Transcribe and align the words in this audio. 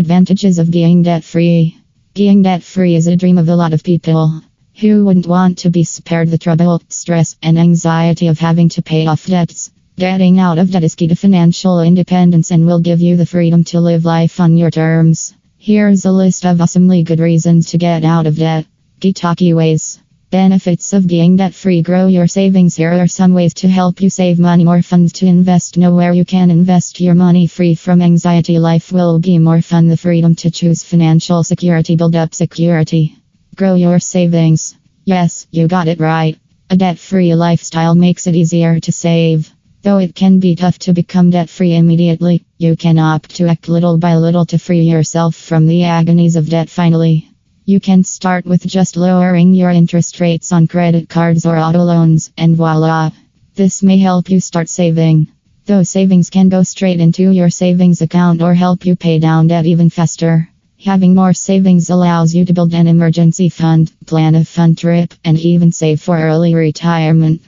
Advantages 0.00 0.58
of 0.58 0.70
being 0.70 1.02
debt 1.02 1.22
free. 1.22 1.76
Being 2.14 2.40
debt 2.40 2.62
free 2.62 2.94
is 2.94 3.06
a 3.06 3.16
dream 3.16 3.36
of 3.36 3.50
a 3.50 3.54
lot 3.54 3.74
of 3.74 3.84
people. 3.84 4.40
Who 4.80 5.04
wouldn't 5.04 5.26
want 5.26 5.58
to 5.58 5.68
be 5.68 5.84
spared 5.84 6.30
the 6.30 6.38
trouble, 6.38 6.80
stress, 6.88 7.36
and 7.42 7.58
anxiety 7.58 8.28
of 8.28 8.38
having 8.38 8.70
to 8.70 8.80
pay 8.80 9.06
off 9.06 9.26
debts? 9.26 9.70
Getting 9.98 10.38
out 10.38 10.56
of 10.56 10.70
debt 10.70 10.84
is 10.84 10.94
key 10.94 11.08
to 11.08 11.16
financial 11.16 11.82
independence 11.82 12.50
and 12.50 12.64
will 12.64 12.80
give 12.80 13.02
you 13.02 13.18
the 13.18 13.26
freedom 13.26 13.62
to 13.64 13.80
live 13.82 14.06
life 14.06 14.40
on 14.40 14.56
your 14.56 14.70
terms. 14.70 15.34
Here's 15.58 16.06
a 16.06 16.12
list 16.12 16.46
of 16.46 16.62
awesomely 16.62 17.02
good 17.02 17.20
reasons 17.20 17.72
to 17.72 17.76
get 17.76 18.02
out 18.02 18.26
of 18.26 18.38
debt. 18.38 18.64
Gitaki 19.00 19.54
ways. 19.54 20.00
Benefits 20.30 20.92
of 20.92 21.08
being 21.08 21.34
debt 21.34 21.54
free 21.54 21.82
Grow 21.82 22.06
your 22.06 22.28
savings. 22.28 22.76
Here 22.76 22.92
are 22.92 23.08
some 23.08 23.34
ways 23.34 23.52
to 23.54 23.68
help 23.68 24.00
you 24.00 24.08
save 24.08 24.38
money, 24.38 24.64
more 24.64 24.80
funds 24.80 25.12
to 25.14 25.26
invest. 25.26 25.76
Know 25.76 25.92
where 25.92 26.12
you 26.12 26.24
can 26.24 26.52
invest 26.52 27.00
your 27.00 27.16
money 27.16 27.48
free 27.48 27.74
from 27.74 28.00
anxiety. 28.00 28.60
Life 28.60 28.92
will 28.92 29.18
be 29.18 29.38
more 29.38 29.60
fun. 29.60 29.88
The 29.88 29.96
freedom 29.96 30.36
to 30.36 30.52
choose 30.52 30.84
financial 30.84 31.42
security. 31.42 31.96
Build 31.96 32.14
up 32.14 32.32
security. 32.32 33.16
Grow 33.56 33.74
your 33.74 33.98
savings. 33.98 34.76
Yes, 35.04 35.48
you 35.50 35.66
got 35.66 35.88
it 35.88 35.98
right. 35.98 36.38
A 36.70 36.76
debt 36.76 37.00
free 37.00 37.34
lifestyle 37.34 37.96
makes 37.96 38.28
it 38.28 38.36
easier 38.36 38.78
to 38.78 38.92
save. 38.92 39.52
Though 39.82 39.98
it 39.98 40.14
can 40.14 40.38
be 40.38 40.54
tough 40.54 40.78
to 40.80 40.92
become 40.92 41.30
debt 41.30 41.48
free 41.48 41.74
immediately, 41.74 42.44
you 42.56 42.76
can 42.76 43.00
opt 43.00 43.34
to 43.36 43.48
act 43.48 43.68
little 43.68 43.98
by 43.98 44.14
little 44.14 44.46
to 44.46 44.60
free 44.60 44.82
yourself 44.82 45.34
from 45.34 45.66
the 45.66 45.82
agonies 45.82 46.36
of 46.36 46.48
debt 46.48 46.70
finally. 46.70 47.29
You 47.70 47.78
can 47.78 48.02
start 48.02 48.46
with 48.46 48.66
just 48.66 48.96
lowering 48.96 49.54
your 49.54 49.70
interest 49.70 50.18
rates 50.18 50.50
on 50.50 50.66
credit 50.66 51.08
cards 51.08 51.46
or 51.46 51.56
auto 51.56 51.84
loans, 51.84 52.32
and 52.36 52.56
voila! 52.56 53.12
This 53.54 53.80
may 53.80 53.96
help 53.96 54.28
you 54.28 54.40
start 54.40 54.68
saving. 54.68 55.28
Those 55.66 55.88
savings 55.88 56.30
can 56.30 56.48
go 56.48 56.64
straight 56.64 56.98
into 56.98 57.30
your 57.30 57.48
savings 57.48 58.02
account 58.02 58.42
or 58.42 58.54
help 58.54 58.86
you 58.86 58.96
pay 58.96 59.20
down 59.20 59.46
debt 59.46 59.66
even 59.66 59.88
faster. 59.88 60.48
Having 60.84 61.14
more 61.14 61.32
savings 61.32 61.90
allows 61.90 62.34
you 62.34 62.44
to 62.44 62.52
build 62.52 62.74
an 62.74 62.88
emergency 62.88 63.48
fund, 63.48 63.92
plan 64.04 64.34
a 64.34 64.44
fun 64.44 64.74
trip, 64.74 65.14
and 65.24 65.38
even 65.38 65.70
save 65.70 66.00
for 66.00 66.18
early 66.18 66.56
retirement. 66.56 67.40